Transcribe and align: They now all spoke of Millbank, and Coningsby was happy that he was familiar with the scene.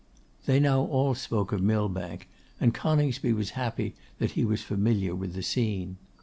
They 0.47 0.59
now 0.59 0.81
all 0.85 1.13
spoke 1.13 1.51
of 1.51 1.61
Millbank, 1.61 2.27
and 2.59 2.73
Coningsby 2.73 3.33
was 3.33 3.51
happy 3.51 3.93
that 4.17 4.31
he 4.31 4.43
was 4.43 4.63
familiar 4.63 5.13
with 5.13 5.35
the 5.35 5.43
scene. 5.43 5.97